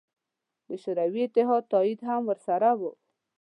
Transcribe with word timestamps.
د 0.67 0.69
شوروي 0.83 1.21
اتحاد 1.25 1.63
تایید 1.73 1.99
هم 2.09 2.21
ورسره 2.29 2.69
و. 2.79 2.81